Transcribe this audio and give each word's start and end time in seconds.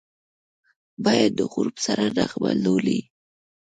باد 1.03 1.31
د 1.37 1.39
غروب 1.51 1.75
سره 1.85 2.03
نغمه 2.17 2.51
لولي 2.63 2.99